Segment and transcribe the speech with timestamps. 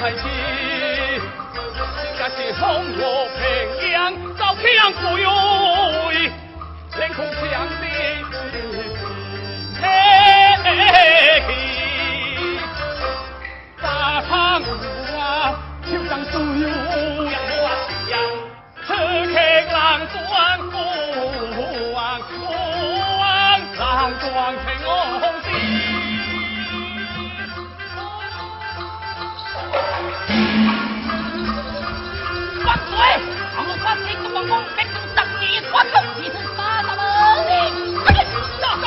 [0.00, 0.22] 开始兴
[2.16, 2.62] 高采烈从
[2.98, 3.02] 我
[3.34, 3.40] 彭
[3.82, 6.30] 江遭枪毙
[6.94, 7.84] 天空枪毙
[9.82, 9.82] 嘿
[13.82, 14.86] 大长今
[15.18, 15.20] 啊
[15.84, 16.68] 就像苏有
[17.24, 17.36] 呀
[17.90, 18.14] 一样
[19.72, 19.76] 浪
[20.08, 20.74] 断不忘不
[24.36, 25.47] 忘情
[34.40, 34.62] 我们
[36.16, 36.28] 你
[38.62, 38.86] 走走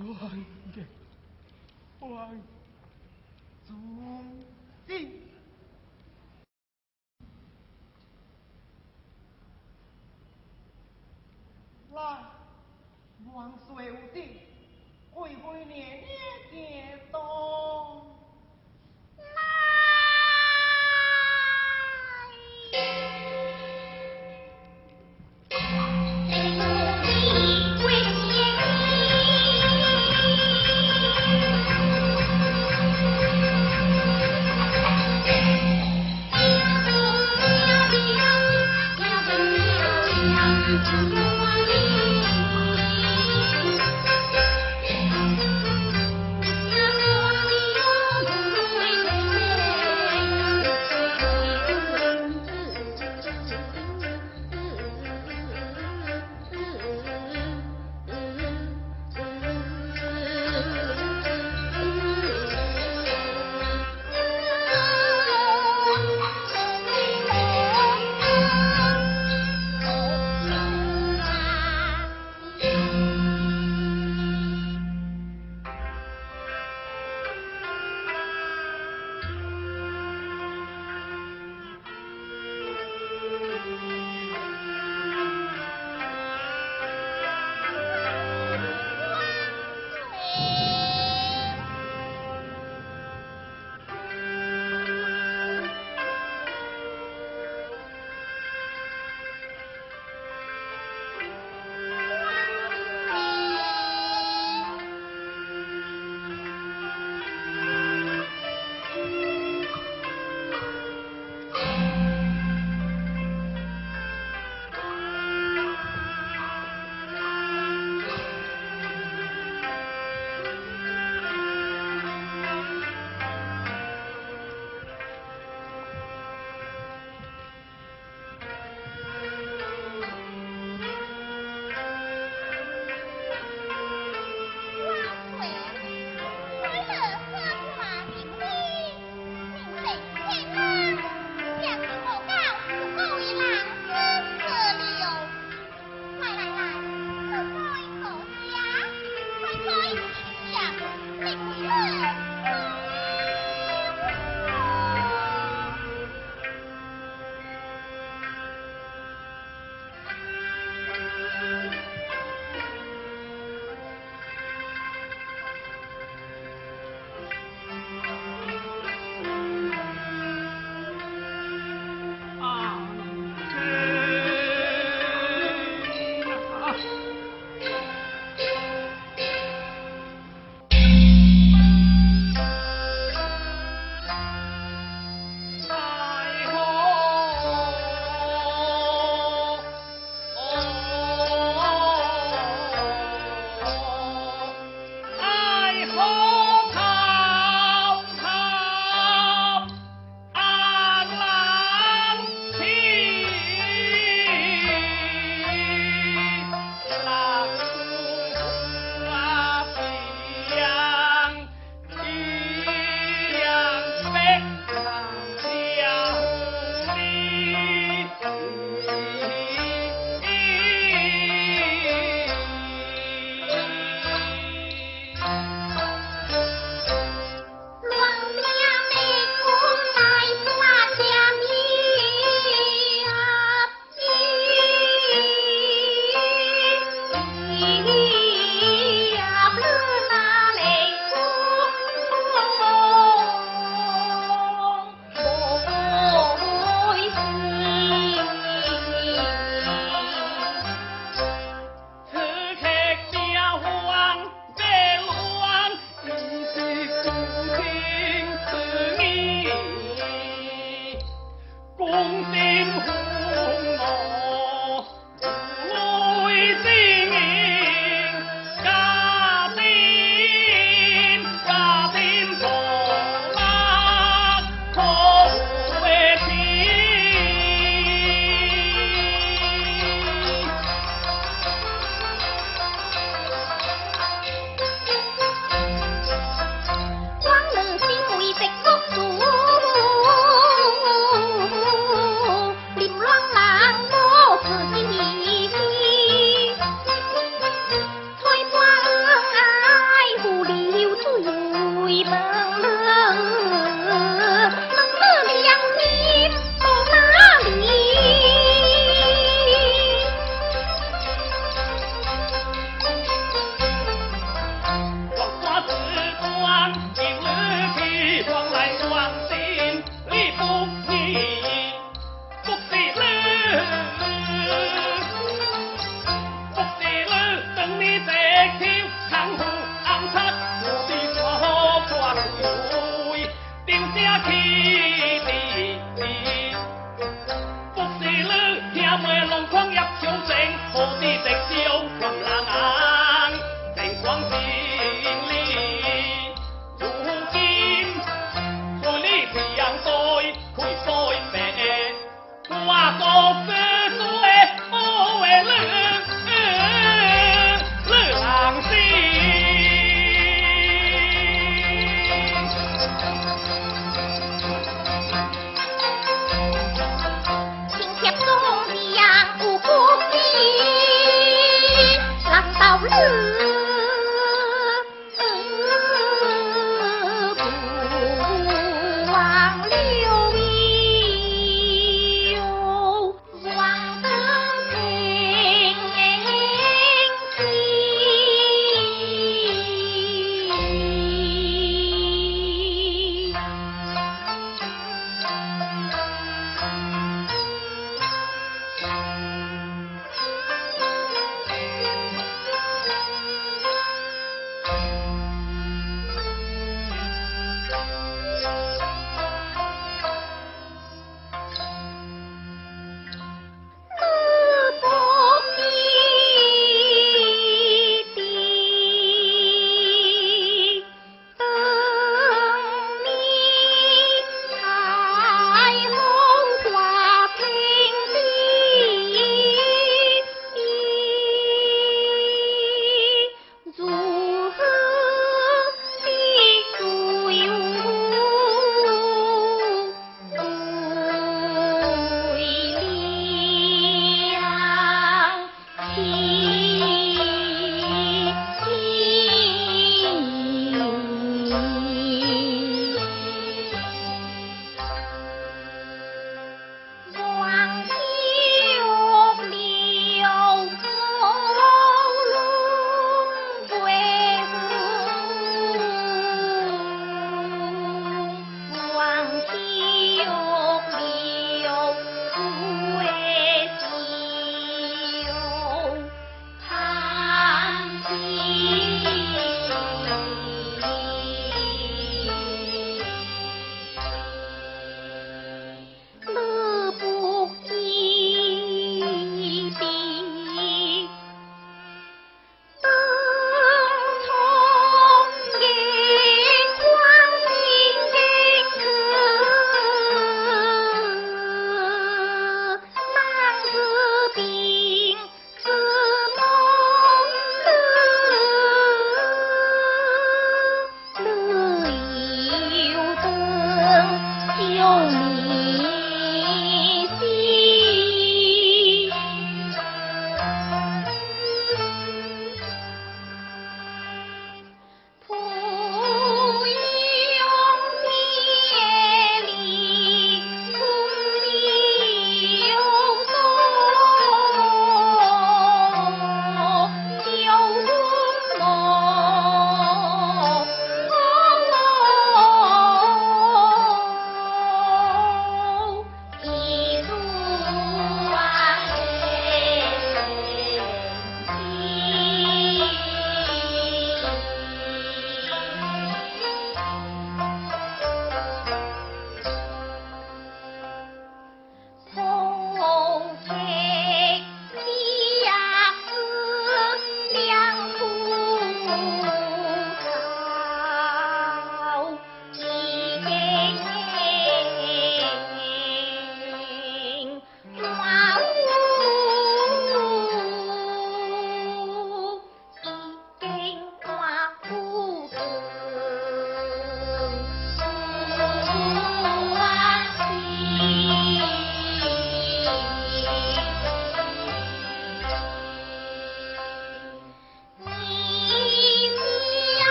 [0.00, 0.40] 啊！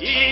[0.00, 0.29] Yeah.